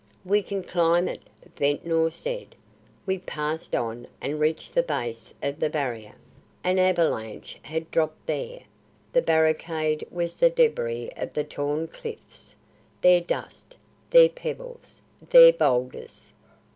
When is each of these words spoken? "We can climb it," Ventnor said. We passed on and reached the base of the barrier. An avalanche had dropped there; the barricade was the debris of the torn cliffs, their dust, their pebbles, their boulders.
"We 0.25 0.41
can 0.41 0.63
climb 0.63 1.07
it," 1.07 1.21
Ventnor 1.55 2.09
said. 2.09 2.55
We 3.05 3.19
passed 3.19 3.75
on 3.75 4.07
and 4.19 4.39
reached 4.39 4.73
the 4.73 4.81
base 4.81 5.35
of 5.43 5.59
the 5.59 5.69
barrier. 5.69 6.13
An 6.63 6.79
avalanche 6.79 7.59
had 7.61 7.91
dropped 7.91 8.25
there; 8.25 8.61
the 9.13 9.21
barricade 9.21 10.03
was 10.09 10.35
the 10.37 10.49
debris 10.49 11.11
of 11.15 11.35
the 11.35 11.43
torn 11.43 11.87
cliffs, 11.87 12.55
their 13.01 13.21
dust, 13.21 13.77
their 14.09 14.29
pebbles, 14.29 14.99
their 15.29 15.53
boulders. 15.53 16.33